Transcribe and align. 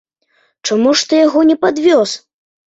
Чаму 0.69 0.93
ж 1.01 1.11
ты 1.11 1.19
яго 1.27 1.45
не 1.51 1.57
падвёз? 1.67 2.17